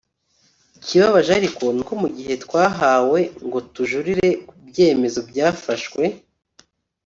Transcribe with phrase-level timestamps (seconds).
[0.77, 6.03] Ikibabaje ariko ni uko mu gihe twahawe ngo tujurire ku byemezo byafashwe